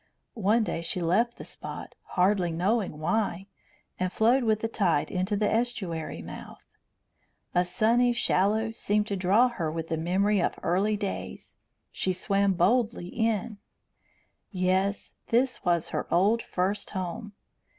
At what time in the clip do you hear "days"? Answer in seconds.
10.97-11.55